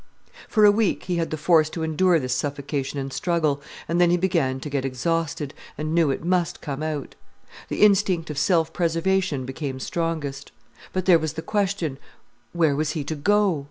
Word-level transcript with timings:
For 0.47 0.65
a 0.65 0.71
week, 0.71 1.03
he 1.03 1.17
had 1.17 1.29
the 1.29 1.37
force 1.37 1.69
to 1.69 1.83
endure 1.83 2.17
this 2.17 2.33
suffocation 2.33 2.97
and 2.97 3.13
struggle, 3.13 3.61
then 3.87 4.09
he 4.09 4.17
began 4.17 4.59
to 4.61 4.67
get 4.67 4.83
exhausted, 4.83 5.53
and 5.77 5.93
knew 5.93 6.09
it 6.09 6.23
must 6.25 6.59
come 6.59 6.81
out. 6.81 7.13
The 7.69 7.83
instinct 7.83 8.31
of 8.31 8.39
self 8.39 8.73
preservation 8.73 9.45
became 9.45 9.79
strongest. 9.79 10.51
But 10.91 11.05
there 11.05 11.19
was 11.19 11.33
the 11.33 11.43
question: 11.43 11.99
Where 12.51 12.75
was 12.75 12.93
he 12.93 13.03
to 13.03 13.15
go? 13.15 13.59